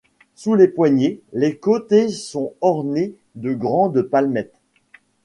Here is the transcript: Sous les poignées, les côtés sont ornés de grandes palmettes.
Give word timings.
Sous 0.33 0.55
les 0.55 0.67
poignées, 0.67 1.21
les 1.31 1.57
côtés 1.59 2.09
sont 2.09 2.55
ornés 2.61 3.13
de 3.35 3.53
grandes 3.53 4.01
palmettes. 4.01 4.55